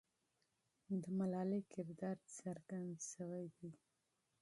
[1.03, 3.71] د ملالۍ کردار څرګند سوی دی.